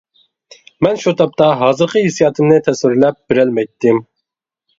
[0.85, 4.03] مەن شۇ تاپتا ھازىرقى ھېسسىياتىمنى تەسۋىرلەپ بېرەلمەيتتىم.